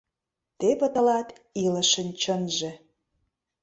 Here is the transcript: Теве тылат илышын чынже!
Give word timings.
Теве 0.59 0.87
тылат 0.93 1.27
илышын 1.63 2.07
чынже! 2.21 2.71